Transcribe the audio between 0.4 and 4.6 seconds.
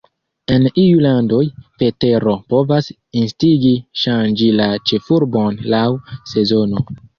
En iu landoj, vetero povas instigi ŝanĝi